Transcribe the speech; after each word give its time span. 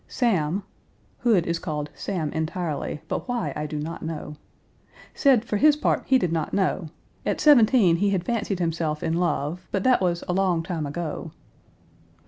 Sam 0.07 0.63
(Hood 1.19 1.45
is 1.45 1.59
called 1.59 1.91
Sam 1.93 2.33
entirely, 2.33 3.01
but 3.07 3.27
why 3.27 3.53
I 3.55 3.67
do 3.67 3.77
not 3.77 4.01
know) 4.03 4.33
said 5.13 5.45
for 5.45 5.57
his 5.57 5.75
part 5.75 6.05
he 6.07 6.17
did 6.17 6.31
not 6.31 6.55
know; 6.55 6.89
at 7.23 7.39
seventeen 7.39 7.97
he 7.97 8.09
had 8.09 8.23
fancied 8.25 8.57
himself 8.57 9.03
in 9.03 9.13
love, 9.13 9.67
but 9.71 9.83
that 9.83 10.01
was 10.01 10.23
"a 10.27 10.33
long 10.33 10.63
time 10.63 10.87
ago." 10.87 11.29